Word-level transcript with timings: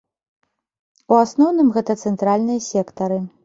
У 1.13 1.21
асноўным 1.25 1.69
гэта 1.77 1.99
цэнтральныя 2.07 2.67
сектары. 2.73 3.25